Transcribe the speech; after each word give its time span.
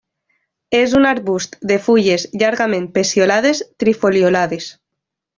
És 0.77 0.93
un 0.99 1.03
arbust 1.09 1.57
de 1.71 1.77
fulles 1.87 2.25
llargament 2.43 2.87
peciolades 2.95 3.61
trifoliolades. 3.85 4.71